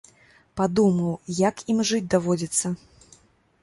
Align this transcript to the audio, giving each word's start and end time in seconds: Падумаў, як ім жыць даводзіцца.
Падумаў, 0.61 1.13
як 1.49 1.55
ім 1.75 1.85
жыць 1.93 2.03
даводзіцца. 2.17 2.77